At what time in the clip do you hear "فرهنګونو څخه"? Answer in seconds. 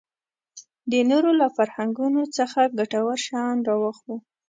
1.55-2.59